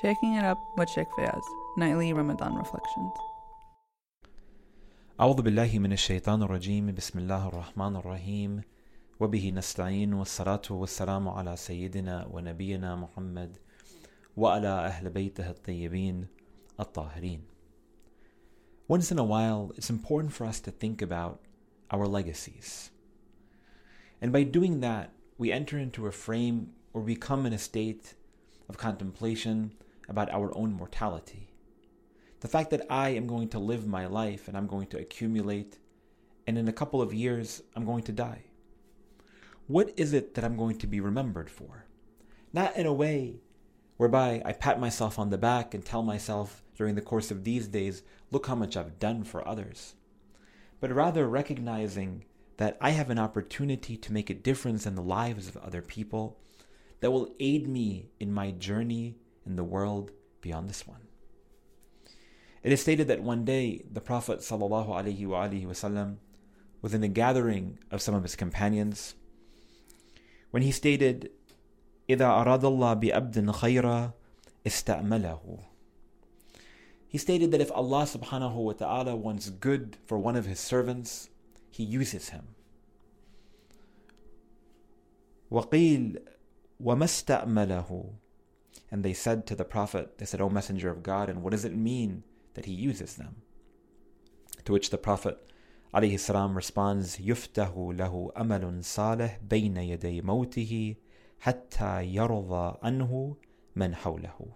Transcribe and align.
Shaking 0.00 0.34
It 0.34 0.44
Up 0.44 0.58
with 0.76 0.88
Sheikh 0.90 1.08
Fayaz, 1.18 1.42
Nightly 1.76 2.12
Ramadan 2.12 2.54
Reflections. 2.54 3.12
أعوذ 5.20 5.42
بالله 5.42 5.78
من 5.78 5.92
الشيطان 5.92 6.42
الرجيم 6.42 6.94
بسم 6.94 7.18
الله 7.18 7.48
الرحمن 7.48 7.96
الرحيم 7.96 8.62
وبه 9.20 9.50
نستعين 9.50 10.14
والصلاة 10.14 10.62
والسلام 10.70 11.28
على 11.28 11.56
سيدنا 11.56 12.26
ونبينا 12.30 12.96
محمد 12.96 13.56
وعلى 14.36 14.68
أهل 14.68 15.10
بيته 15.10 15.50
الطيبين 15.50 16.26
الطاهرين 16.80 17.40
Once 18.88 19.10
in 19.10 19.18
a 19.18 19.24
while, 19.24 19.72
it's 19.76 19.90
important 19.90 20.32
for 20.32 20.46
us 20.46 20.60
to 20.60 20.70
think 20.70 21.02
about 21.02 21.40
our 21.90 22.06
legacies. 22.06 22.90
And 24.22 24.32
by 24.32 24.44
doing 24.44 24.80
that, 24.80 25.12
we 25.36 25.52
enter 25.52 25.78
into 25.78 26.06
a 26.06 26.12
frame 26.12 26.70
where 26.92 27.04
we 27.04 27.16
come 27.16 27.44
in 27.44 27.52
a 27.52 27.58
state 27.58 28.14
of 28.69 28.77
contemplation 28.77 29.73
about 30.07 30.31
our 30.31 30.55
own 30.57 30.73
mortality. 30.73 31.49
The 32.41 32.47
fact 32.47 32.71
that 32.71 32.85
I 32.89 33.09
am 33.09 33.27
going 33.27 33.49
to 33.49 33.59
live 33.59 33.87
my 33.87 34.05
life 34.05 34.47
and 34.47 34.57
I'm 34.57 34.67
going 34.67 34.87
to 34.87 34.99
accumulate, 34.99 35.77
and 36.45 36.57
in 36.57 36.67
a 36.67 36.73
couple 36.73 37.01
of 37.01 37.13
years, 37.13 37.63
I'm 37.75 37.85
going 37.85 38.03
to 38.03 38.11
die. 38.11 38.43
What 39.67 39.93
is 39.95 40.11
it 40.11 40.33
that 40.35 40.43
I'm 40.43 40.57
going 40.57 40.77
to 40.79 40.87
be 40.87 40.99
remembered 40.99 41.49
for? 41.49 41.85
Not 42.51 42.75
in 42.75 42.85
a 42.85 42.93
way 42.93 43.41
whereby 43.97 44.41
I 44.43 44.51
pat 44.51 44.79
myself 44.79 45.17
on 45.17 45.29
the 45.29 45.37
back 45.37 45.73
and 45.73 45.85
tell 45.85 46.03
myself 46.03 46.63
during 46.75 46.95
the 46.95 47.01
course 47.01 47.31
of 47.31 47.43
these 47.43 47.67
days, 47.67 48.03
look 48.31 48.47
how 48.47 48.55
much 48.55 48.75
I've 48.75 48.99
done 48.99 49.23
for 49.23 49.47
others, 49.47 49.95
but 50.81 50.91
rather 50.91 51.27
recognizing 51.29 52.25
that 52.57 52.77
I 52.81 52.89
have 52.91 53.09
an 53.09 53.19
opportunity 53.19 53.95
to 53.97 54.13
make 54.13 54.29
a 54.29 54.35
difference 54.35 54.85
in 54.85 54.95
the 54.95 55.01
lives 55.01 55.47
of 55.47 55.57
other 55.57 55.81
people 55.81 56.39
that 57.02 57.10
will 57.10 57.34
aid 57.38 57.68
me 57.68 58.10
in 58.18 58.32
my 58.32 58.50
journey 58.50 59.16
in 59.46 59.56
the 59.56 59.64
world 59.64 60.10
beyond 60.40 60.68
this 60.68 60.86
one. 60.86 61.02
It 62.62 62.72
is 62.72 62.80
stated 62.80 63.08
that 63.08 63.22
one 63.22 63.44
day 63.44 63.84
the 63.90 64.00
Prophet 64.00 64.40
ﷺ 64.40 66.16
was 66.80 66.94
in 66.94 67.02
a 67.02 67.08
gathering 67.08 67.78
of 67.90 68.02
some 68.02 68.14
of 68.14 68.22
his 68.22 68.36
companions 68.36 69.14
when 70.50 70.62
he 70.62 70.72
stated, 70.72 71.30
إِذَا 72.08 72.44
أَرَادَ 72.44 72.62
اللَّهُ 72.62 73.02
بِأَبْدٍ 73.02 73.54
خَيْرًا 73.54 74.12
اسْتَأْمَلَهُ 74.64 75.64
He 77.06 77.18
stated 77.18 77.50
that 77.52 77.60
if 77.60 77.70
Allah 77.72 78.04
subhanahu 78.04 78.54
wa 78.54 78.72
ta'ala 78.72 79.14
wants 79.16 79.50
good 79.50 79.96
for 80.04 80.18
one 80.18 80.36
of 80.36 80.46
his 80.46 80.58
servants, 80.58 81.30
he 81.70 81.84
uses 81.84 82.30
him. 82.30 82.48
وَقِيلَ 85.50 86.18
وَمَا 86.82 87.04
اسْتَأْمَلَهُ 87.04 88.12
And 88.90 89.04
they 89.04 89.12
said 89.12 89.46
to 89.46 89.54
the 89.54 89.64
Prophet, 89.64 90.18
they 90.18 90.26
said, 90.26 90.40
O 90.40 90.48
Messenger 90.48 90.90
of 90.90 91.02
God, 91.02 91.28
and 91.28 91.42
what 91.42 91.50
does 91.50 91.64
it 91.64 91.76
mean 91.76 92.22
that 92.54 92.66
he 92.66 92.72
uses 92.72 93.16
them? 93.16 93.42
To 94.64 94.72
which 94.72 94.90
the 94.90 94.98
Prophet 94.98 95.38
عليه 95.94 96.14
السلام 96.14 96.54
responds 96.54 97.18
يفتح 97.20 97.74
له 97.96 98.32
أمل 98.36 98.84
صالح 98.84 99.38
بين 99.48 99.76
يدي 99.76 100.22
موته 100.22 100.96
حتى 101.40 102.04
يرضى 102.04 102.78
عنه 102.82 103.36
من 103.76 103.94
حوله 103.94 104.52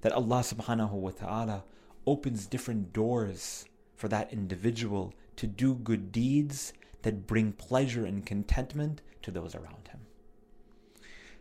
that 0.00 0.12
Allah 0.12 0.40
subhanahu 0.40 0.92
wa 0.92 1.10
ta'ala 1.10 1.64
opens 2.06 2.46
different 2.46 2.92
doors 2.92 3.66
for 3.94 4.08
that 4.08 4.32
individual 4.32 5.12
to 5.36 5.46
do 5.46 5.74
good 5.74 6.10
deeds 6.10 6.72
that 7.02 7.26
bring 7.26 7.52
pleasure 7.52 8.06
and 8.06 8.24
contentment 8.24 9.02
to 9.22 9.30
those 9.30 9.54
around 9.54 9.88
him. 9.88 10.00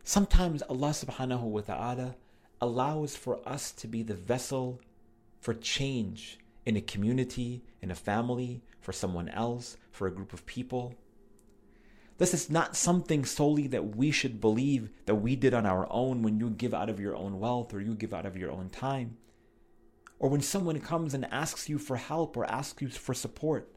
Sometimes 0.06 0.60
Allah 0.62 0.91
subhanahu 0.91 1.41
wa 1.41 1.62
ta'ala 1.62 2.14
allows 2.60 3.16
for 3.16 3.41
us 3.48 3.72
to 3.72 3.88
be 3.88 4.02
the 4.02 4.14
vessel 4.14 4.78
for 5.41 5.55
change 5.55 6.38
in 6.66 6.77
a 6.77 6.83
community, 6.83 7.64
in 7.80 7.91
a 7.91 7.94
family, 7.94 8.62
for 8.80 8.92
someone 8.92 9.30
else, 9.30 9.78
for 9.91 10.06
a 10.06 10.12
group 10.12 10.34
of 10.34 10.44
people. 10.44 10.94
This 12.19 12.34
is 12.34 12.50
not 12.50 12.76
something 12.76 13.25
solely 13.25 13.66
that 13.69 13.97
we 13.97 14.10
should 14.10 14.43
believe 14.43 14.91
that 15.06 15.16
we 15.16 15.37
did 15.37 15.54
on 15.54 15.64
our 15.64 15.87
own 15.91 16.22
when 16.22 16.38
you 16.38 16.50
give 16.50 16.75
out 16.75 16.91
of 16.91 17.00
your 17.00 17.16
own 17.16 17.41
wealth 17.41 17.72
or 17.72 17.81
you 17.81 17.94
give 17.94 18.12
out 18.12 18.26
of 18.26 18.37
your 18.37 18.50
own 18.50 18.69
time. 18.69 19.16
Or 20.19 20.28
when 20.28 20.43
someone 20.43 20.81
comes 20.81 21.14
and 21.14 21.25
asks 21.32 21.69
you 21.69 21.78
for 21.78 21.97
help 21.97 22.37
or 22.37 22.44
asks 22.44 22.82
you 22.82 22.88
for 22.88 23.14
support. 23.14 23.75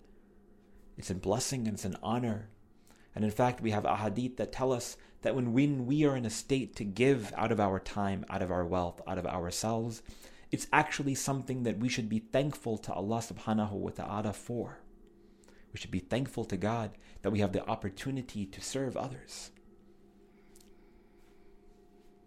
It's 0.98 1.10
a 1.10 1.16
blessing 1.16 1.68
and 1.68 1.76
it's 1.76 1.86
an 1.86 1.98
honor. 2.04 2.50
And 3.16 3.26
in 3.26 3.32
fact, 3.32 3.62
we 3.62 3.72
have 3.72 3.84
ahadith 3.84 4.38
that 4.38 4.52
tell 4.52 4.72
us 4.72 4.98
that 5.22 5.36
when 5.36 5.54
we, 5.86 6.06
are 6.06 6.16
in 6.16 6.26
a 6.26 6.30
state 6.30 6.76
to 6.76 6.84
give 6.84 7.34
out 7.36 7.52
of 7.52 7.60
our 7.60 7.80
time, 7.80 8.26
out 8.30 8.42
of 8.42 8.52
our 8.52 8.66
wealth, 8.66 9.02
out 9.08 9.18
of 9.18 9.26
ourselves, 9.26 10.02
it's 10.52 10.68
actually 10.72 11.16
something 11.16 11.64
that 11.64 11.80
we 11.80 11.90
should 11.90 12.08
be 12.08 12.20
thankful 12.20 12.78
to 12.78 12.94
Allah 12.94 13.20
subhanahu 13.20 13.72
wa 13.72 13.90
ta'ala 13.90 14.34
for. 14.34 14.80
We 15.74 15.80
should 15.80 15.92
be 15.92 16.00
thankful 16.00 16.46
to 16.46 16.58
God 16.58 16.92
that 17.22 17.32
we 17.32 17.40
have 17.40 17.52
the 17.52 17.68
opportunity 17.68 18.46
to 18.46 18.62
serve 18.62 18.96
others. 18.96 19.52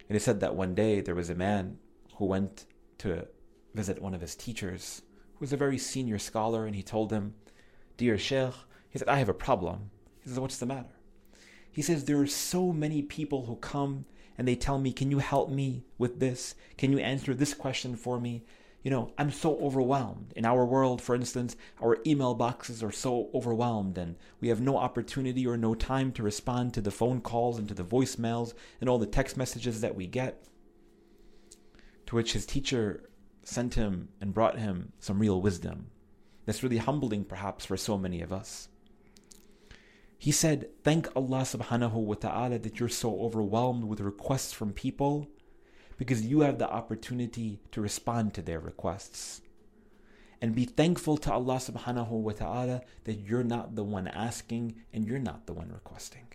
It 0.08 0.16
is 0.16 0.24
said 0.24 0.40
that 0.40 0.56
one 0.56 0.74
day 0.74 1.00
there 1.00 1.14
was 1.14 1.30
a 1.30 1.34
man 1.34 1.78
who 2.16 2.26
went 2.26 2.66
to 2.98 3.28
visit 3.74 4.02
one 4.02 4.12
of 4.12 4.20
his 4.20 4.34
teachers, 4.34 5.02
who 5.34 5.40
was 5.40 5.52
a 5.52 5.56
very 5.56 5.78
senior 5.78 6.18
scholar, 6.18 6.66
and 6.66 6.74
he 6.74 6.82
told 6.82 7.12
him, 7.12 7.34
Dear 7.96 8.18
Sheikh, 8.18 8.52
he 8.90 8.98
said, 8.98 9.08
I 9.08 9.18
have 9.18 9.28
a 9.28 9.34
problem. 9.34 9.90
He 10.20 10.28
says, 10.28 10.40
What's 10.40 10.58
the 10.58 10.66
matter? 10.66 10.99
He 11.72 11.82
says, 11.82 12.04
There 12.04 12.20
are 12.20 12.26
so 12.26 12.72
many 12.72 13.02
people 13.02 13.46
who 13.46 13.56
come 13.56 14.06
and 14.36 14.48
they 14.48 14.56
tell 14.56 14.78
me, 14.78 14.92
Can 14.92 15.10
you 15.10 15.18
help 15.18 15.50
me 15.50 15.84
with 15.98 16.20
this? 16.20 16.54
Can 16.76 16.92
you 16.92 16.98
answer 16.98 17.34
this 17.34 17.54
question 17.54 17.96
for 17.96 18.18
me? 18.18 18.44
You 18.82 18.90
know, 18.90 19.12
I'm 19.18 19.30
so 19.30 19.58
overwhelmed. 19.58 20.32
In 20.34 20.46
our 20.46 20.64
world, 20.64 21.02
for 21.02 21.14
instance, 21.14 21.54
our 21.82 21.98
email 22.06 22.34
boxes 22.34 22.82
are 22.82 22.92
so 22.92 23.28
overwhelmed, 23.34 23.98
and 23.98 24.16
we 24.40 24.48
have 24.48 24.60
no 24.60 24.78
opportunity 24.78 25.46
or 25.46 25.58
no 25.58 25.74
time 25.74 26.12
to 26.12 26.22
respond 26.22 26.72
to 26.72 26.80
the 26.80 26.90
phone 26.90 27.20
calls 27.20 27.58
and 27.58 27.68
to 27.68 27.74
the 27.74 27.84
voicemails 27.84 28.54
and 28.80 28.88
all 28.88 28.98
the 28.98 29.06
text 29.06 29.36
messages 29.36 29.82
that 29.82 29.94
we 29.94 30.06
get. 30.06 30.46
To 32.06 32.16
which 32.16 32.32
his 32.32 32.46
teacher 32.46 33.10
sent 33.42 33.74
him 33.74 34.08
and 34.20 34.32
brought 34.32 34.58
him 34.58 34.92
some 34.98 35.18
real 35.18 35.42
wisdom. 35.42 35.90
That's 36.46 36.62
really 36.62 36.78
humbling, 36.78 37.24
perhaps, 37.24 37.66
for 37.66 37.76
so 37.76 37.98
many 37.98 38.22
of 38.22 38.32
us. 38.32 38.68
He 40.20 40.32
said, 40.32 40.68
Thank 40.84 41.08
Allah 41.16 41.44
subhanahu 41.44 41.94
wa 41.94 42.14
ta'ala 42.14 42.58
that 42.58 42.78
you're 42.78 42.90
so 42.90 43.22
overwhelmed 43.22 43.84
with 43.84 44.00
requests 44.00 44.52
from 44.52 44.74
people 44.74 45.30
because 45.96 46.26
you 46.26 46.40
have 46.40 46.58
the 46.58 46.68
opportunity 46.68 47.62
to 47.72 47.80
respond 47.80 48.34
to 48.34 48.42
their 48.42 48.60
requests. 48.60 49.40
And 50.42 50.54
be 50.54 50.66
thankful 50.66 51.16
to 51.16 51.32
Allah 51.32 51.56
subhanahu 51.56 52.10
wa 52.10 52.32
ta'ala 52.32 52.82
that 53.04 53.20
you're 53.20 53.42
not 53.42 53.76
the 53.76 53.82
one 53.82 54.08
asking 54.08 54.82
and 54.92 55.06
you're 55.06 55.18
not 55.18 55.46
the 55.46 55.54
one 55.54 55.72
requesting. 55.72 56.26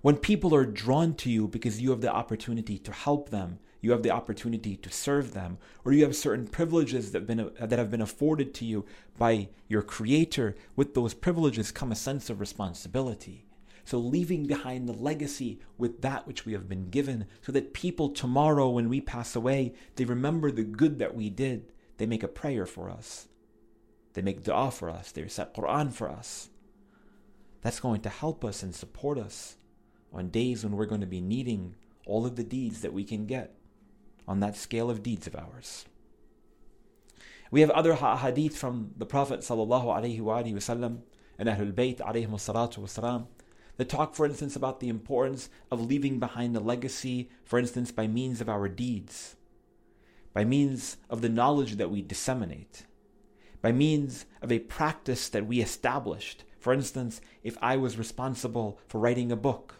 When 0.00 0.16
people 0.16 0.54
are 0.54 0.64
drawn 0.64 1.12
to 1.16 1.30
you 1.30 1.48
because 1.48 1.82
you 1.82 1.90
have 1.90 2.00
the 2.00 2.10
opportunity 2.10 2.78
to 2.78 2.92
help 2.92 3.28
them, 3.28 3.58
you 3.80 3.92
have 3.92 4.02
the 4.02 4.10
opportunity 4.10 4.76
to 4.76 4.90
serve 4.90 5.32
them, 5.32 5.58
or 5.84 5.92
you 5.92 6.04
have 6.04 6.14
certain 6.14 6.46
privileges 6.46 7.12
that 7.12 7.20
have 7.20 7.26
been, 7.26 7.50
that 7.58 7.78
have 7.78 7.90
been 7.90 8.02
afforded 8.02 8.52
to 8.54 8.64
you 8.64 8.84
by 9.18 9.48
your 9.68 9.82
Creator, 9.82 10.54
with 10.76 10.94
those 10.94 11.14
privileges 11.14 11.72
come 11.72 11.90
a 11.90 11.96
sense 11.96 12.28
of 12.28 12.40
responsibility. 12.40 13.46
So, 13.84 13.98
leaving 13.98 14.46
behind 14.46 14.88
the 14.88 14.92
legacy 14.92 15.60
with 15.78 16.02
that 16.02 16.26
which 16.26 16.44
we 16.44 16.52
have 16.52 16.68
been 16.68 16.90
given, 16.90 17.26
so 17.40 17.52
that 17.52 17.72
people 17.72 18.10
tomorrow, 18.10 18.68
when 18.68 18.88
we 18.88 19.00
pass 19.00 19.34
away, 19.34 19.72
they 19.96 20.04
remember 20.04 20.50
the 20.50 20.62
good 20.62 20.98
that 20.98 21.14
we 21.14 21.30
did. 21.30 21.72
They 21.96 22.06
make 22.06 22.22
a 22.22 22.28
prayer 22.28 22.66
for 22.66 22.90
us, 22.90 23.28
they 24.12 24.22
make 24.22 24.44
dua 24.44 24.70
for 24.70 24.90
us, 24.90 25.10
they 25.10 25.22
recite 25.22 25.54
Quran 25.54 25.92
for 25.92 26.08
us. 26.08 26.50
That's 27.62 27.80
going 27.80 28.00
to 28.02 28.08
help 28.08 28.44
us 28.44 28.62
and 28.62 28.74
support 28.74 29.18
us 29.18 29.56
on 30.12 30.30
days 30.30 30.64
when 30.64 30.76
we're 30.76 30.86
going 30.86 31.02
to 31.02 31.06
be 31.06 31.20
needing 31.20 31.74
all 32.06 32.24
of 32.24 32.36
the 32.36 32.44
deeds 32.44 32.80
that 32.80 32.94
we 32.94 33.04
can 33.04 33.26
get 33.26 33.54
on 34.30 34.38
that 34.38 34.54
scale 34.54 34.88
of 34.88 35.02
deeds 35.02 35.26
of 35.26 35.34
ours. 35.34 35.86
We 37.50 37.62
have 37.62 37.70
other 37.70 37.96
hadith 37.96 38.56
from 38.56 38.92
the 38.96 39.04
Prophet 39.04 39.40
wasallam 39.40 41.00
and 41.36 41.48
Ahlul 41.48 41.72
Bayt 41.72 41.98
wasalam 41.98 43.26
that 43.76 43.88
talk, 43.88 44.14
for 44.14 44.24
instance, 44.24 44.54
about 44.54 44.78
the 44.78 44.88
importance 44.88 45.50
of 45.68 45.84
leaving 45.84 46.20
behind 46.20 46.56
a 46.56 46.60
legacy, 46.60 47.28
for 47.42 47.58
instance, 47.58 47.90
by 47.90 48.06
means 48.06 48.40
of 48.40 48.48
our 48.48 48.68
deeds, 48.68 49.34
by 50.32 50.44
means 50.44 50.96
of 51.08 51.22
the 51.22 51.28
knowledge 51.28 51.74
that 51.74 51.90
we 51.90 52.00
disseminate, 52.00 52.86
by 53.60 53.72
means 53.72 54.26
of 54.40 54.52
a 54.52 54.60
practice 54.60 55.28
that 55.28 55.46
we 55.48 55.60
established. 55.60 56.44
For 56.60 56.72
instance, 56.72 57.20
if 57.42 57.58
I 57.60 57.76
was 57.76 57.98
responsible 57.98 58.78
for 58.86 59.00
writing 59.00 59.32
a 59.32 59.36
book, 59.36 59.79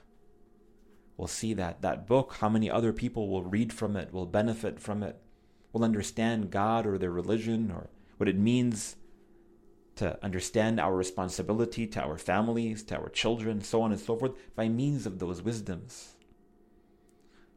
will 1.21 1.29
see 1.29 1.53
that 1.53 1.83
that 1.83 2.07
book, 2.07 2.39
how 2.41 2.49
many 2.49 2.71
other 2.71 2.95
people 2.95 3.29
will 3.29 3.45
read 3.45 3.75
from 3.75 3.95
it, 3.95 4.11
will 4.11 4.25
benefit 4.25 4.81
from 4.81 5.03
it, 5.03 5.21
will 5.71 5.85
understand 5.85 6.51
God 6.51 6.87
or 6.87 6.97
their 6.97 7.11
religion 7.11 7.71
or 7.71 7.91
what 8.17 8.27
it 8.27 8.39
means 8.39 8.97
to 9.97 10.19
understand 10.25 10.81
our 10.81 10.97
responsibility 10.97 11.87
to 11.87 12.01
our 12.01 12.17
families, 12.17 12.83
to 12.85 12.97
our 12.97 13.11
children, 13.11 13.61
so 13.61 13.83
on 13.83 13.93
and 13.93 14.01
so 14.01 14.17
forth, 14.17 14.33
by 14.57 14.67
means 14.67 15.05
of 15.05 15.19
those 15.19 15.43
wisdoms. 15.43 16.17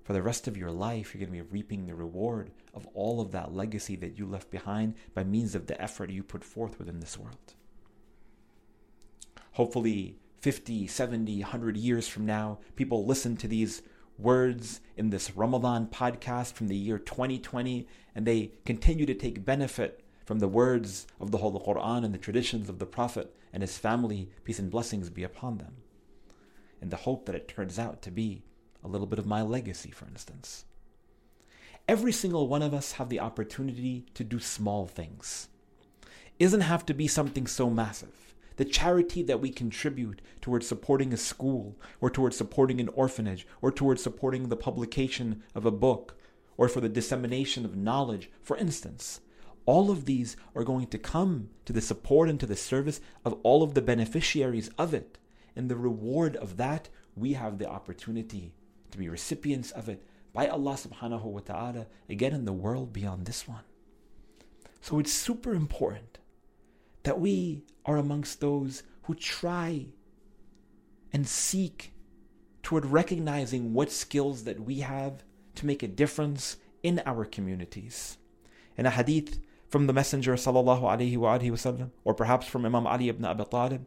for 0.04 0.14
the 0.14 0.22
rest 0.22 0.48
of 0.48 0.58
your 0.58 0.72
life, 0.72 1.14
you're 1.14 1.26
going 1.26 1.38
to 1.38 1.44
be 1.44 1.52
reaping 1.52 1.86
the 1.86 1.96
reward 1.96 2.52
of 2.74 2.86
all 2.94 3.22
of 3.22 3.32
that 3.32 3.54
legacy 3.54 3.96
that 3.96 4.18
you 4.18 4.26
left 4.26 4.52
behind 4.52 4.96
by 5.14 5.24
means 5.24 5.56
of 5.56 5.68
the 5.68 5.82
effort 5.82 6.10
you 6.10 6.22
put 6.22 6.44
forth 6.44 6.78
within 6.78 7.00
this 7.00 7.18
world. 7.18 7.54
Hopefully, 9.54 10.18
50, 10.44 10.88
70, 10.88 11.40
100 11.40 11.78
years 11.78 12.10
from 12.10 12.26
now, 12.26 12.60
people 12.76 13.06
listen 13.06 13.38
to 13.38 13.48
these 13.48 13.82
words 14.18 14.82
in 14.98 15.10
this 15.10 15.38
Ramadan 15.38 15.88
podcast 15.88 16.52
from 16.52 16.68
the 16.68 16.76
year 16.76 17.00
2020 17.00 17.88
and 18.14 18.26
they 18.26 18.52
continue 18.66 19.06
to 19.06 19.14
take 19.14 19.46
benefit 19.46 20.04
from 20.26 20.40
the 20.40 20.50
words 20.50 21.08
of 21.22 21.32
the 21.32 21.38
Holy 21.38 21.62
Quran 21.62 22.04
and 22.04 22.14
the 22.14 22.18
traditions 22.18 22.68
of 22.68 22.80
the 22.80 22.86
Prophet 22.86 23.34
and 23.54 23.64
his 23.64 23.78
family, 23.78 24.32
peace 24.44 24.60
and 24.60 24.70
blessings 24.70 25.10
be 25.10 25.24
upon 25.24 25.60
them. 25.60 25.76
In 26.82 26.90
the 26.90 26.98
hope 26.98 27.26
that 27.26 27.36
it 27.36 27.48
turns 27.48 27.80
out 27.80 28.02
to 28.02 28.12
be 28.12 28.44
a 28.84 28.90
little 28.90 29.08
bit 29.08 29.20
of 29.20 29.26
my 29.26 29.42
legacy, 29.42 29.92
for 29.92 30.08
instance. 30.08 30.66
Every 31.88 32.12
single 32.12 32.50
one 32.50 32.62
of 32.62 32.74
us 32.74 32.92
have 32.94 33.08
the 33.08 33.22
opportunity 33.22 34.08
to 34.14 34.26
do 34.26 34.42
small 34.42 34.88
things. 34.88 35.48
It 36.38 36.44
doesn't 36.44 36.62
have 36.62 36.86
to 36.88 36.94
be 36.94 37.08
something 37.08 37.48
so 37.48 37.70
massive. 37.70 38.23
The 38.56 38.66
charity 38.66 39.24
that 39.24 39.42
we 39.42 39.50
contribute 39.50 40.22
towards 40.42 40.68
supporting 40.68 41.12
a 41.14 41.18
school, 41.18 41.80
or 42.00 42.10
towards 42.10 42.38
supporting 42.38 42.80
an 42.80 42.90
orphanage, 42.90 43.48
or 43.62 43.72
towards 43.72 44.04
supporting 44.04 44.50
the 44.50 44.56
publication 44.56 45.44
of 45.56 45.66
a 45.66 45.72
book, 45.72 46.16
or 46.58 46.70
for 46.70 46.82
the 46.82 46.90
dissemination 46.90 47.66
of 47.66 47.76
knowledge, 47.76 48.30
for 48.42 48.58
instance, 48.58 49.22
all 49.66 49.90
of 49.90 50.06
these 50.06 50.36
are 50.56 50.64
going 50.64 50.88
to 50.88 50.98
come 50.98 51.50
to 51.66 51.74
the 51.74 51.82
support 51.82 52.30
and 52.30 52.40
to 52.40 52.46
the 52.46 52.56
service 52.56 53.00
of 53.24 53.40
all 53.44 53.64
of 53.64 53.74
the 53.74 53.82
beneficiaries 53.82 54.70
of 54.78 54.94
it. 54.94 55.18
And 55.56 55.70
the 55.70 55.76
reward 55.76 56.36
of 56.36 56.58
that, 56.58 56.90
we 57.16 57.34
have 57.34 57.58
the 57.58 57.70
opportunity 57.70 58.54
to 58.92 58.98
be 58.98 59.10
recipients 59.10 59.72
of 59.72 59.88
it 59.88 60.04
by 60.34 60.48
Allah 60.48 60.74
subhanahu 60.74 61.24
wa 61.24 61.40
ta'ala 61.40 61.88
again 62.10 62.34
in 62.34 62.46
the 62.46 62.54
world 62.54 62.92
beyond 62.92 63.26
this 63.26 63.48
one. 63.48 63.64
So 64.82 65.00
it's 65.00 65.14
super 65.14 65.54
important 65.54 66.20
that 67.04 67.20
we 67.20 67.64
are 67.86 67.98
amongst 67.98 68.40
those 68.42 68.84
who 69.04 69.16
try 69.16 69.86
and 71.12 71.28
seek 71.28 71.94
toward 72.64 72.86
recognizing 72.86 73.74
what 73.74 73.92
skills 73.92 74.46
that 74.46 74.62
we 74.62 74.80
have 74.80 75.24
to 75.56 75.66
make 75.66 75.84
a 75.84 75.88
difference 75.88 76.58
in 76.82 77.02
our 77.06 77.26
communities. 77.26 78.18
In 78.78 78.86
a 78.86 78.90
hadith 78.90 79.40
from 79.68 79.88
the 79.88 79.94
Messenger 79.94 80.34
sallallahu 80.34 80.82
alaihi 80.82 81.18
wasallam, 81.18 81.92
or 82.04 82.14
perhaps 82.14 82.48
from 82.48 82.66
Imam 82.66 82.88
Ali 82.88 83.10
ibn 83.10 83.26
Abi 83.26 83.44
Talib, 83.46 83.86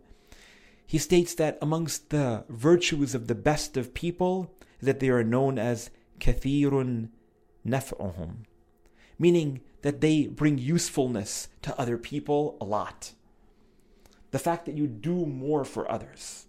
he 0.86 0.98
states 0.98 1.34
that 1.34 1.58
amongst 1.60 2.10
the 2.10 2.44
virtues 2.48 3.14
of 3.14 3.26
the 3.26 3.34
best 3.34 3.76
of 3.76 3.94
people 3.94 4.54
that 4.80 5.00
they 5.00 5.08
are 5.08 5.24
known 5.24 5.58
as 5.58 5.90
kathirun 6.20 7.08
naf'uhum, 7.66 8.44
meaning 9.18 9.60
that 9.86 10.00
they 10.00 10.26
bring 10.26 10.58
usefulness 10.58 11.46
to 11.62 11.78
other 11.78 11.96
people 11.96 12.56
a 12.60 12.64
lot. 12.64 13.12
The 14.32 14.38
fact 14.40 14.66
that 14.66 14.76
you 14.76 14.88
do 14.88 15.24
more 15.26 15.64
for 15.64 15.88
others. 15.88 16.46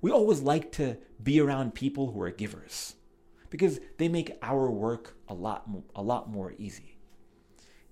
We 0.00 0.10
always 0.10 0.40
like 0.40 0.72
to 0.72 0.96
be 1.22 1.38
around 1.38 1.76
people 1.76 2.10
who 2.10 2.20
are 2.22 2.32
givers 2.32 2.96
because 3.50 3.78
they 3.98 4.08
make 4.08 4.36
our 4.42 4.68
work 4.68 5.16
a 5.28 5.32
lot, 5.32 5.70
a 5.94 6.02
lot 6.02 6.28
more 6.28 6.54
easy. 6.58 6.96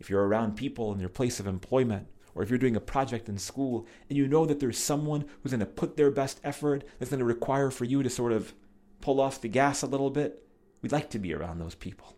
If 0.00 0.10
you're 0.10 0.26
around 0.26 0.56
people 0.56 0.92
in 0.92 0.98
your 0.98 1.08
place 1.08 1.38
of 1.38 1.46
employment, 1.46 2.08
or 2.34 2.42
if 2.42 2.50
you're 2.50 2.58
doing 2.58 2.74
a 2.74 2.80
project 2.80 3.28
in 3.28 3.38
school 3.38 3.86
and 4.08 4.18
you 4.18 4.26
know 4.26 4.44
that 4.44 4.58
there's 4.58 4.76
someone 4.76 5.24
who's 5.40 5.52
going 5.52 5.60
to 5.60 5.66
put 5.66 5.96
their 5.96 6.10
best 6.10 6.40
effort, 6.42 6.82
that's 6.98 7.12
going 7.12 7.20
to 7.20 7.24
require 7.24 7.70
for 7.70 7.84
you 7.84 8.02
to 8.02 8.10
sort 8.10 8.32
of 8.32 8.54
pull 9.00 9.20
off 9.20 9.40
the 9.40 9.46
gas 9.46 9.82
a 9.82 9.86
little 9.86 10.10
bit, 10.10 10.44
we'd 10.82 10.90
like 10.90 11.10
to 11.10 11.20
be 11.20 11.32
around 11.32 11.60
those 11.60 11.76
people. 11.76 12.16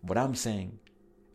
What 0.00 0.16
I'm 0.16 0.34
saying, 0.34 0.78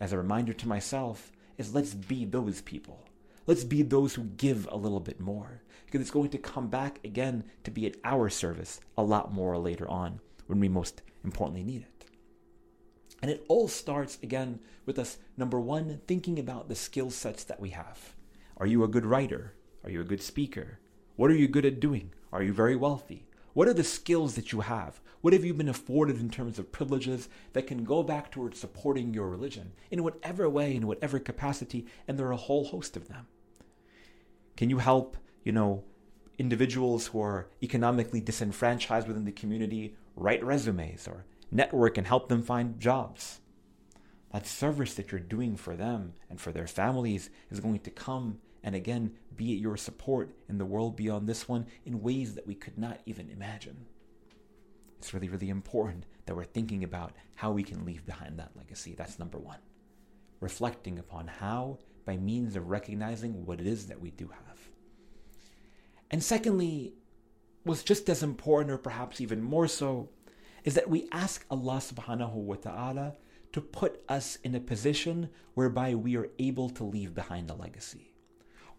as 0.02 0.12
a 0.12 0.18
reminder 0.18 0.52
to 0.52 0.68
myself, 0.68 1.32
is 1.60 1.76
let's 1.76 1.94
be 1.94 2.26
those 2.26 2.60
people. 2.62 3.08
Let's 3.46 3.64
be 3.64 3.84
those 3.84 4.16
who 4.16 4.24
give 4.24 4.68
a 4.72 4.76
little 4.76 5.00
bit 5.00 5.20
more, 5.20 5.62
because 5.86 6.02
it's 6.02 6.10
going 6.10 6.32
to 6.32 6.40
come 6.40 6.68
back 6.68 7.00
again 7.04 7.44
to 7.64 7.72
be 7.72 7.86
at 7.86 7.98
our 8.04 8.28
service 8.28 8.82
a 8.98 9.04
lot 9.04 9.32
more 9.32 9.58
later 9.60 9.88
on 9.88 10.20
when 10.48 10.60
we 10.60 10.68
most 10.68 11.04
importantly 11.24 11.64
need 11.64 11.84
it. 11.84 12.06
And 13.22 13.30
it 13.30 13.46
all 13.48 13.68
starts 13.68 14.18
again 14.24 14.60
with 14.88 14.98
us, 14.98 15.20
number 15.38 15.60
one, 15.60 16.02
thinking 16.08 16.40
about 16.40 16.68
the 16.68 16.76
skill 16.76 17.12
sets 17.12 17.44
that 17.44 17.60
we 17.60 17.70
have. 17.70 18.16
Are 18.58 18.66
you 18.66 18.84
a 18.84 18.88
good 18.88 19.06
writer? 19.06 19.54
Are 19.84 19.92
you 19.92 20.02
a 20.02 20.06
good 20.06 20.24
speaker? 20.24 20.80
What 21.16 21.30
are 21.30 21.36
you 21.36 21.48
good 21.48 21.66
at 21.66 21.80
doing? 21.80 22.12
Are 22.34 22.42
you 22.42 22.54
very 22.54 22.76
wealthy? 22.76 23.28
What 23.54 23.68
are 23.68 23.74
the 23.74 23.84
skills 23.84 24.36
that 24.36 24.52
you 24.52 24.62
have? 24.62 25.02
What 25.22 25.34
have 25.34 25.46
you 25.46 25.54
been 25.54 25.70
afforded 25.70 26.20
in 26.20 26.30
terms 26.30 26.58
of 26.58 26.72
privileges 26.72 27.30
that 27.54 27.68
can 27.68 27.84
go 27.84 28.02
back 28.02 28.32
towards 28.32 28.60
supporting 28.60 29.14
your 29.14 29.30
religion 29.30 29.74
in 29.92 30.04
whatever 30.04 30.50
way, 30.50 30.76
in 30.76 30.88
whatever 30.88 31.20
capacity? 31.20 31.86
And 32.08 32.18
there 32.18 32.28
are 32.28 32.32
a 32.32 32.38
whole 32.38 32.66
host 32.66 32.98
of 32.98 33.08
them. 33.08 33.28
Can 34.58 34.70
you 34.70 34.80
help, 34.80 35.18
you 35.44 35.52
know, 35.52 35.84
individuals 36.42 37.08
who 37.08 37.22
are 37.22 37.50
economically 37.62 38.20
disenfranchised 38.20 39.08
within 39.08 39.26
the 39.26 39.32
community 39.32 39.96
write 40.16 40.44
resumes 40.44 41.08
or 41.08 41.26
network 41.52 41.98
and 41.98 42.08
help 42.08 42.30
them 42.30 42.42
find 42.42 42.80
jobs. 42.80 43.42
That 44.32 44.48
service 44.48 44.94
that 44.96 45.12
you're 45.12 45.20
doing 45.20 45.56
for 45.56 45.76
them 45.76 46.14
and 46.30 46.40
for 46.40 46.52
their 46.52 46.68
families 46.68 47.30
is 47.50 47.60
going 47.60 47.80
to 47.82 47.92
come 47.92 48.40
and 48.64 48.76
again 48.76 49.12
be 49.36 49.54
at 49.54 49.60
your 49.60 49.78
support 49.78 50.36
in 50.50 50.58
the 50.58 50.66
world 50.66 50.96
beyond 50.96 51.28
this 51.28 51.48
one 51.48 51.66
in 51.86 52.02
ways 52.02 52.36
that 52.36 52.48
we 52.48 52.56
could 52.56 52.78
not 52.78 53.00
even 53.06 53.30
imagine. 53.30 53.86
It's 54.98 55.14
really, 55.14 55.30
really 55.30 55.50
important 55.50 56.06
that 56.26 56.36
we're 56.36 56.44
thinking 56.44 56.84
about 56.84 57.14
how 57.36 57.52
we 57.52 57.64
can 57.64 57.86
leave 57.86 58.06
behind 58.06 58.38
that 58.38 58.52
legacy. 58.56 58.94
That's 58.96 59.18
number 59.18 59.40
one. 59.40 59.58
Reflecting 60.40 61.00
upon 61.00 61.28
how, 61.28 61.80
by 62.06 62.18
means 62.18 62.56
of 62.56 62.70
recognizing 62.70 63.46
what 63.46 63.60
it 63.60 63.66
is 63.66 63.88
that 63.88 64.00
we 64.00 64.12
do 64.12 64.28
have. 64.28 64.60
And 66.12 66.24
secondly, 66.24 66.94
was 67.66 67.84
just 67.84 68.10
as 68.10 68.22
important, 68.22 68.72
or 68.72 68.78
perhaps 68.78 69.22
even 69.22 69.42
more 69.42 69.68
so, 69.68 70.10
is 70.64 70.76
that 70.76 70.90
we 70.90 71.08
ask 71.12 71.46
Allah 71.50 71.78
subhanahu 71.78 72.34
wa 72.34 72.56
ta'ala 72.56 73.16
to 73.54 73.62
put 73.62 74.02
us 74.08 74.38
in 74.44 74.56
a 74.56 74.60
position 74.60 75.30
whereby 75.54 75.96
we 75.96 76.16
are 76.16 76.30
able 76.40 76.70
to 76.70 76.84
leave 76.84 77.14
behind 77.14 77.50
a 77.50 77.56
legacy. 77.56 78.11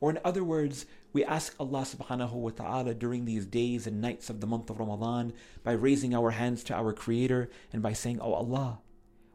Or, 0.03 0.11
in 0.11 0.19
other 0.25 0.43
words, 0.43 0.85
we 1.13 1.25
ask 1.25 1.55
Allah 1.61 1.83
subhanahu 1.83 2.33
wa 2.33 2.51
ta'ala 2.51 2.93
during 2.93 3.25
these 3.25 3.47
days 3.47 3.87
and 3.87 4.01
nights 4.01 4.29
of 4.29 4.41
the 4.41 4.49
month 4.49 4.69
of 4.69 4.81
Ramadan 4.81 5.33
by 5.63 5.73
raising 5.73 6.13
our 6.13 6.33
hands 6.33 6.65
to 6.65 6.75
our 6.75 6.93
Creator 6.93 7.49
and 7.73 7.81
by 7.83 7.93
saying, 7.93 8.19
Oh 8.21 8.33
Allah, 8.33 8.81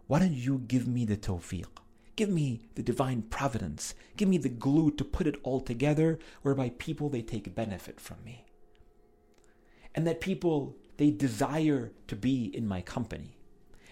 why 0.08 0.19
don't 0.19 0.34
you 0.34 0.58
give 0.68 0.86
me 0.86 1.06
the 1.06 1.16
tawfiq? 1.16 1.70
Give 2.18 2.27
me 2.27 2.68
the 2.75 2.84
divine 2.84 3.22
providence. 3.22 3.96
Give 4.18 4.27
me 4.27 4.38
the 4.38 4.50
glue 4.50 4.91
to 4.91 5.06
put 5.06 5.25
it 5.25 5.39
all 5.41 5.62
together 5.62 6.20
whereby 6.41 6.72
people 6.77 7.08
they 7.08 7.22
take 7.22 7.56
benefit 7.56 8.01
from 8.01 8.18
me. 8.25 8.44
And 9.96 10.06
that 10.06 10.20
people 10.20 10.75
they 10.98 11.12
desire 11.12 11.94
to 12.08 12.15
be 12.18 12.53
in 12.53 12.68
my 12.68 12.82
company. 12.82 13.37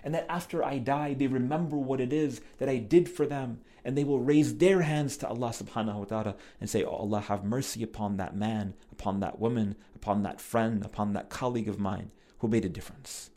And 0.06 0.14
that 0.14 0.28
after 0.30 0.64
I 0.64 0.78
die, 0.78 1.16
they 1.16 1.26
remember 1.26 1.76
what 1.76 2.00
it 2.00 2.14
is 2.14 2.40
that 2.60 2.70
I 2.70 2.78
did 2.78 3.10
for 3.10 3.26
them, 3.26 3.62
and 3.84 3.98
they 3.98 4.04
will 4.04 4.20
raise 4.20 4.58
their 4.58 4.84
hands 4.84 5.18
to 5.18 5.28
Allah 5.28 5.50
subhanahu 5.50 5.96
wa 5.96 6.04
ta'ala 6.06 6.36
and 6.62 6.70
say, 6.70 6.84
Oh 6.84 6.92
Allah, 6.92 7.22
have 7.22 7.44
mercy 7.44 7.82
upon 7.82 8.18
that 8.18 8.36
man, 8.36 8.76
upon 8.92 9.20
that 9.22 9.40
woman, 9.40 9.76
upon 9.96 10.22
that 10.22 10.40
friend, 10.40 10.86
upon 10.86 11.14
that 11.14 11.30
colleague 11.30 11.68
of 11.68 11.80
mine 11.80 12.12
who 12.38 12.48
made 12.48 12.66
a 12.66 12.70
difference 12.70 13.32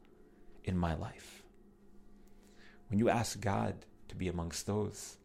in 0.62 0.76
my 0.76 0.94
life. 0.94 1.42
When 2.88 2.98
you 2.98 3.08
ask 3.08 3.40
God 3.40 3.86
to 4.08 4.14
be 4.14 4.28
amongst 4.28 4.66
those 4.66 5.16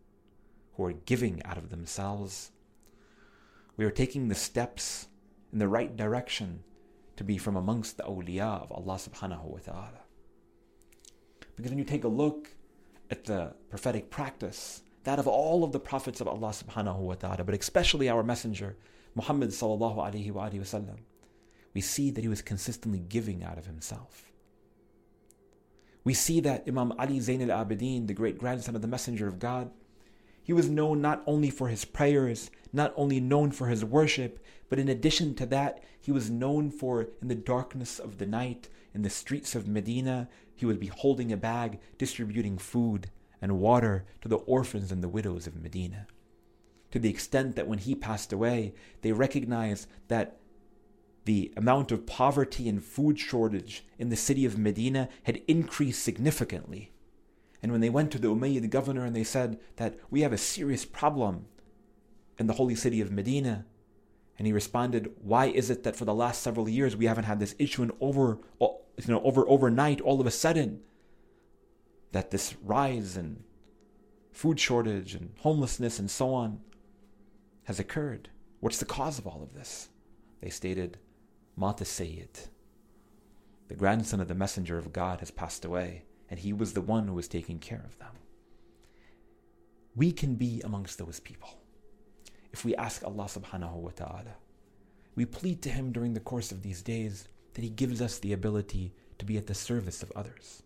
who 0.75 0.85
are 0.85 0.93
giving 0.93 1.43
out 1.43 1.57
of 1.57 1.69
themselves, 1.69 2.51
we 3.75 3.83
are 3.83 3.91
taking 3.91 4.29
the 4.29 4.35
steps 4.35 5.07
in 5.51 5.59
the 5.59 5.67
right 5.67 5.93
direction 5.95 6.63
to 7.17 7.25
be 7.25 7.37
from 7.37 7.57
amongst 7.57 7.97
the 7.97 8.03
awliya 8.03 8.63
of 8.63 8.71
Allah 8.71 8.95
subhanahu 8.95 9.43
wa 9.43 9.59
ta'ala. 9.59 10.02
Because 11.55 11.71
when 11.71 11.79
you 11.79 11.85
take 11.85 12.03
a 12.03 12.09
look 12.09 12.49
at 13.11 13.25
the 13.25 13.53
prophetic 13.69 14.09
practice, 14.09 14.81
that 15.03 15.19
of 15.19 15.27
all 15.27 15.63
of 15.63 15.71
the 15.71 15.79
prophets 15.79 16.21
of 16.21 16.27
Allah 16.27 16.49
subhanahu 16.49 16.97
wa 16.97 17.13
ta'ala, 17.15 17.43
but 17.43 17.55
especially 17.55 18.09
our 18.09 18.23
messenger, 18.23 18.75
Muhammad 19.15 19.49
sallallahu 19.49 19.97
alayhi 19.97 20.31
wa 20.31 20.47
sallam, 20.49 20.99
we 21.73 21.81
see 21.81 22.11
that 22.11 22.21
he 22.21 22.27
was 22.27 22.41
consistently 22.41 22.99
giving 22.99 23.43
out 23.43 23.57
of 23.57 23.65
himself. 23.65 24.31
We 26.03 26.13
see 26.13 26.39
that 26.41 26.63
Imam 26.67 26.93
Ali 26.99 27.19
Zain 27.19 27.49
al 27.49 27.65
Abidin, 27.65 28.07
the 28.07 28.13
great 28.13 28.37
grandson 28.37 28.75
of 28.75 28.81
the 28.81 28.87
Messenger 28.87 29.27
of 29.27 29.39
God, 29.39 29.71
he 30.43 30.51
was 30.51 30.69
known 30.69 31.01
not 31.01 31.23
only 31.25 31.49
for 31.49 31.69
his 31.69 31.85
prayers, 31.85 32.51
not 32.73 32.93
only 32.97 33.19
known 33.19 33.51
for 33.51 33.67
his 33.67 33.85
worship, 33.85 34.43
but 34.69 34.79
in 34.79 34.89
addition 34.89 35.35
to 35.35 35.45
that, 35.45 35.81
he 35.99 36.11
was 36.11 36.29
known 36.29 36.69
for 36.69 37.07
in 37.21 37.29
the 37.29 37.35
darkness 37.35 37.97
of 37.97 38.17
the 38.17 38.25
night, 38.25 38.67
in 38.93 39.03
the 39.03 39.09
streets 39.09 39.55
of 39.55 39.67
Medina, 39.67 40.27
he 40.55 40.65
would 40.65 40.79
be 40.79 40.87
holding 40.87 41.31
a 41.31 41.37
bag, 41.37 41.79
distributing 41.97 42.57
food 42.57 43.09
and 43.41 43.59
water 43.59 44.05
to 44.21 44.27
the 44.27 44.37
orphans 44.37 44.91
and 44.91 45.03
the 45.03 45.09
widows 45.09 45.47
of 45.47 45.61
Medina. 45.61 46.07
To 46.91 46.99
the 46.99 47.09
extent 47.09 47.55
that 47.55 47.67
when 47.67 47.79
he 47.79 47.95
passed 47.95 48.31
away, 48.31 48.73
they 49.01 49.11
recognized 49.11 49.87
that 50.07 50.39
the 51.25 51.53
amount 51.57 51.91
of 51.91 52.05
poverty 52.05 52.69
and 52.69 52.83
food 52.83 53.17
shortage 53.17 53.85
in 53.97 54.09
the 54.09 54.15
city 54.15 54.45
of 54.45 54.57
Medina 54.57 55.09
had 55.23 55.41
increased 55.47 56.03
significantly. 56.03 56.91
And 57.61 57.71
when 57.71 57.81
they 57.81 57.89
went 57.89 58.11
to 58.11 58.19
the 58.19 58.27
Umayyad 58.27 58.69
governor 58.69 59.05
and 59.05 59.15
they 59.15 59.23
said 59.23 59.59
that 59.77 59.97
we 60.09 60.21
have 60.21 60.33
a 60.33 60.37
serious 60.37 60.85
problem 60.85 61.45
in 62.37 62.47
the 62.47 62.53
holy 62.53 62.75
city 62.75 62.99
of 62.99 63.11
Medina, 63.11 63.65
and 64.37 64.45
he 64.45 64.53
responded, 64.53 65.13
"Why 65.21 65.45
is 65.45 65.69
it 65.69 65.83
that 65.83 65.95
for 65.95 66.05
the 66.05 66.13
last 66.13 66.41
several 66.41 66.67
years 66.67 66.95
we 66.95 67.05
haven't 67.05 67.23
had 67.23 67.39
this 67.39 67.55
issue, 67.57 67.83
and 67.83 67.93
over, 68.01 68.39
you 68.97 69.13
know, 69.13 69.21
over 69.23 69.47
overnight, 69.47 70.01
all 70.01 70.21
of 70.21 70.27
a 70.27 70.31
sudden, 70.31 70.81
that 72.11 72.31
this 72.31 72.55
rise 72.63 73.17
in 73.17 73.43
food 74.31 74.59
shortage 74.59 75.15
and 75.15 75.33
homelessness 75.39 75.99
and 75.99 76.09
so 76.09 76.33
on 76.33 76.59
has 77.63 77.79
occurred? 77.79 78.29
What's 78.59 78.77
the 78.77 78.85
cause 78.85 79.19
of 79.19 79.27
all 79.27 79.41
of 79.41 79.53
this?" 79.53 79.89
They 80.41 80.49
stated, 80.49 80.97
Mata 81.55 81.85
Sayyid, 81.85 82.39
the 83.67 83.75
grandson 83.75 84.19
of 84.19 84.27
the 84.27 84.35
messenger 84.35 84.77
of 84.77 84.93
God, 84.93 85.19
has 85.19 85.31
passed 85.31 85.63
away, 85.65 86.03
and 86.29 86.39
he 86.39 86.53
was 86.53 86.73
the 86.73 86.81
one 86.81 87.07
who 87.07 87.13
was 87.13 87.27
taking 87.27 87.59
care 87.59 87.83
of 87.85 87.97
them. 87.99 88.15
We 89.95 90.11
can 90.11 90.35
be 90.35 90.61
amongst 90.61 90.97
those 90.97 91.19
people 91.19 91.59
if 92.51 92.63
we 92.63 92.75
ask 92.75 93.03
Allah 93.03 93.25
subhanahu 93.25 93.73
wa 93.73 93.91
ta'ala. 93.91 94.35
We 95.15 95.25
plead 95.25 95.61
to 95.63 95.69
Him 95.69 95.91
during 95.91 96.13
the 96.13 96.19
course 96.19 96.51
of 96.51 96.61
these 96.61 96.81
days 96.81 97.27
that 97.53 97.63
He 97.63 97.69
gives 97.69 98.01
us 98.01 98.17
the 98.17 98.33
ability 98.33 98.93
to 99.19 99.25
be 99.25 99.37
at 99.37 99.47
the 99.47 99.53
service 99.53 100.03
of 100.03 100.11
others. 100.15 100.63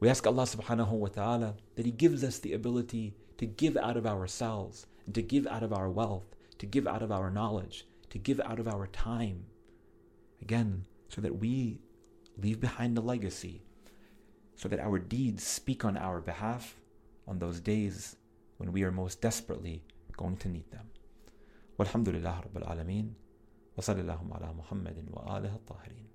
We 0.00 0.08
ask 0.08 0.26
Allah 0.26 0.44
subhanahu 0.44 0.90
wa 0.92 1.08
ta'ala 1.08 1.56
that 1.76 1.86
He 1.86 1.92
gives 1.92 2.22
us 2.22 2.38
the 2.38 2.52
ability 2.52 3.14
to 3.38 3.46
give 3.46 3.76
out 3.76 3.96
of 3.96 4.06
ourselves, 4.06 4.86
and 5.06 5.14
to 5.14 5.22
give 5.22 5.46
out 5.46 5.62
of 5.62 5.72
our 5.72 5.88
wealth, 5.88 6.34
to 6.58 6.66
give 6.66 6.86
out 6.86 7.02
of 7.02 7.10
our 7.10 7.30
knowledge, 7.30 7.86
to 8.10 8.18
give 8.18 8.40
out 8.40 8.58
of 8.58 8.68
our 8.68 8.86
time. 8.88 9.46
Again, 10.42 10.84
so 11.08 11.20
that 11.20 11.38
we 11.38 11.80
leave 12.36 12.60
behind 12.60 12.98
a 12.98 13.00
legacy, 13.00 13.62
so 14.56 14.68
that 14.68 14.80
our 14.80 14.98
deeds 14.98 15.44
speak 15.44 15.84
on 15.84 15.96
our 15.96 16.20
behalf 16.20 16.76
on 17.26 17.38
those 17.38 17.60
days 17.60 18.16
when 18.58 18.72
we 18.72 18.82
are 18.82 18.90
most 18.90 19.20
desperately 19.20 19.82
going 20.16 20.36
to 20.36 20.48
need 20.48 20.70
them. 20.70 20.90
Walhamdulillah 21.78 22.42
Rabbil 22.44 22.68
Alameen. 22.68 23.10
وصلى 23.77 24.01
اللهم 24.01 24.33
على 24.33 24.53
محمد 24.53 25.05
وآله 25.11 25.55
الطاهرين 25.55 26.07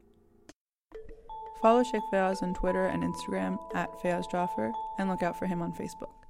Follow 1.61 1.83
Sheikh 1.83 2.03
Fayaz 2.13 2.41
on 2.41 2.55
Twitter 2.55 2.85
and 2.87 3.03
Instagram 3.03 3.59
at 3.75 3.91
Fayaz 4.01 4.31
Jaffer 4.31 4.71
and 4.99 5.09
look 5.09 5.25
out 5.25 5.37
for 5.37 5.47
him 5.47 5.61
on 5.61 5.73
Facebook. 5.73 6.22